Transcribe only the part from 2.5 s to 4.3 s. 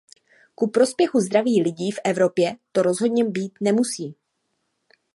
to rozhodně být nemusí.